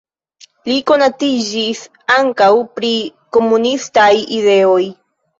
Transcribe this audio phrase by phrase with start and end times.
[0.67, 1.81] Li konatiĝis
[2.13, 2.47] ankaŭ
[2.79, 2.89] pri
[3.37, 4.07] komunistaj
[4.39, 4.79] ideoj.